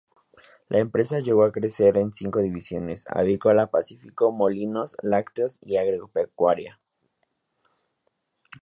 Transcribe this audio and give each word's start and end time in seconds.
La 0.67 0.79
empresa 0.79 1.19
llegó 1.19 1.43
a 1.43 1.51
crecer 1.51 1.95
en 1.95 2.11
cinco 2.11 2.39
divisiones: 2.39 3.05
Avícola, 3.07 3.67
Pacífico, 3.69 4.31
Molinos, 4.31 4.97
Lácteos 5.03 5.59
y 5.61 5.77
Agropecuaria. 5.77 6.81